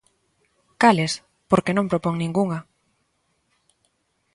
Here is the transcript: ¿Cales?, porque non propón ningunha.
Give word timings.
¿Cales?, 0.81 1.13
porque 1.49 1.75
non 1.75 1.89
propón 1.91 2.13
ningunha. 2.17 2.59